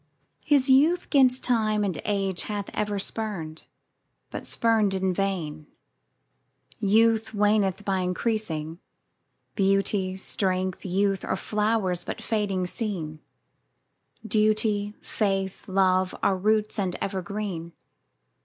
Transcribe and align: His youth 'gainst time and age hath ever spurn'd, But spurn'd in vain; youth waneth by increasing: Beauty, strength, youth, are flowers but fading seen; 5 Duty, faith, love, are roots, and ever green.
His 0.43 0.67
youth 0.67 1.11
'gainst 1.11 1.43
time 1.43 1.83
and 1.83 2.01
age 2.05 2.41
hath 2.41 2.71
ever 2.73 2.97
spurn'd, 2.97 3.65
But 4.31 4.47
spurn'd 4.47 4.95
in 4.95 5.13
vain; 5.13 5.67
youth 6.79 7.35
waneth 7.35 7.85
by 7.85 7.99
increasing: 7.99 8.79
Beauty, 9.53 10.15
strength, 10.15 10.85
youth, 10.87 11.23
are 11.23 11.35
flowers 11.35 12.03
but 12.03 12.19
fading 12.19 12.65
seen; 12.65 13.19
5 14.23 14.29
Duty, 14.31 14.95
faith, 15.03 15.67
love, 15.67 16.15
are 16.23 16.35
roots, 16.35 16.79
and 16.79 16.95
ever 16.99 17.21
green. 17.21 17.73